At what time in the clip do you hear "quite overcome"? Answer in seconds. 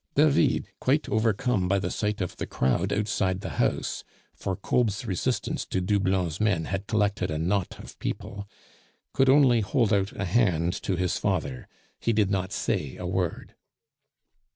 0.79-1.67